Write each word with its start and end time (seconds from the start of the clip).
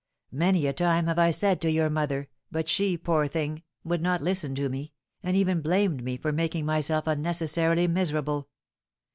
Many 0.31 0.65
a 0.65 0.73
time 0.73 1.05
have 1.05 1.19
I 1.19 1.29
said 1.29 1.57
so 1.57 1.67
to 1.67 1.71
your 1.71 1.87
mother; 1.91 2.27
but 2.49 2.67
she, 2.67 2.97
poor 2.97 3.27
thing! 3.27 3.61
would 3.83 4.01
not 4.01 4.19
listen 4.19 4.55
to 4.55 4.67
me, 4.67 4.93
and 5.21 5.37
even 5.37 5.61
blamed 5.61 6.03
me 6.03 6.17
for 6.17 6.31
making 6.31 6.65
myself 6.65 7.05
unnecessarily 7.05 7.87
miserable. 7.87 8.49